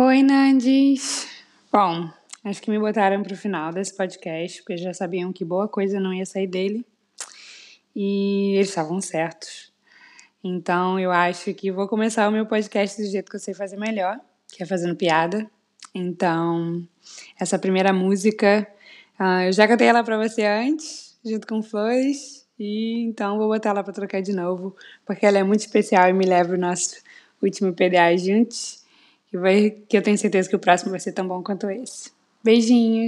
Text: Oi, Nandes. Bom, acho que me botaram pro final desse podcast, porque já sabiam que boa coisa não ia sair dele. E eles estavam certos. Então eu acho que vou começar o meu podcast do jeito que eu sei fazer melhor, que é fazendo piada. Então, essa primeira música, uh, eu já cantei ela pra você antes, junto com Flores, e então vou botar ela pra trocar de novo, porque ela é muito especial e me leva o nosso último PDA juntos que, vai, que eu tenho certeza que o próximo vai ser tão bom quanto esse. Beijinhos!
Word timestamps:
Oi, 0.00 0.22
Nandes. 0.22 1.26
Bom, 1.72 2.08
acho 2.44 2.62
que 2.62 2.70
me 2.70 2.78
botaram 2.78 3.20
pro 3.20 3.36
final 3.36 3.72
desse 3.72 3.96
podcast, 3.96 4.62
porque 4.62 4.76
já 4.76 4.94
sabiam 4.94 5.32
que 5.32 5.44
boa 5.44 5.66
coisa 5.66 5.98
não 5.98 6.14
ia 6.14 6.24
sair 6.24 6.46
dele. 6.46 6.86
E 7.96 8.54
eles 8.54 8.68
estavam 8.68 9.00
certos. 9.00 9.72
Então 10.44 11.00
eu 11.00 11.10
acho 11.10 11.52
que 11.52 11.72
vou 11.72 11.88
começar 11.88 12.28
o 12.28 12.30
meu 12.30 12.46
podcast 12.46 13.02
do 13.02 13.10
jeito 13.10 13.28
que 13.28 13.34
eu 13.34 13.40
sei 13.40 13.54
fazer 13.54 13.76
melhor, 13.76 14.20
que 14.46 14.62
é 14.62 14.66
fazendo 14.66 14.94
piada. 14.94 15.50
Então, 15.92 16.86
essa 17.36 17.58
primeira 17.58 17.92
música, 17.92 18.68
uh, 19.18 19.46
eu 19.46 19.52
já 19.52 19.66
cantei 19.66 19.88
ela 19.88 20.04
pra 20.04 20.16
você 20.16 20.44
antes, 20.44 21.18
junto 21.24 21.44
com 21.44 21.60
Flores, 21.60 22.46
e 22.56 23.02
então 23.02 23.36
vou 23.36 23.48
botar 23.48 23.70
ela 23.70 23.82
pra 23.82 23.92
trocar 23.92 24.22
de 24.22 24.32
novo, 24.32 24.76
porque 25.04 25.26
ela 25.26 25.38
é 25.38 25.42
muito 25.42 25.62
especial 25.62 26.08
e 26.08 26.12
me 26.12 26.24
leva 26.24 26.54
o 26.54 26.56
nosso 26.56 27.02
último 27.42 27.72
PDA 27.72 28.16
juntos 28.16 28.86
que, 29.30 29.38
vai, 29.38 29.70
que 29.70 29.96
eu 29.96 30.02
tenho 30.02 30.18
certeza 30.18 30.48
que 30.48 30.56
o 30.56 30.58
próximo 30.58 30.90
vai 30.90 31.00
ser 31.00 31.12
tão 31.12 31.26
bom 31.26 31.42
quanto 31.42 31.70
esse. 31.70 32.10
Beijinhos! 32.42 33.06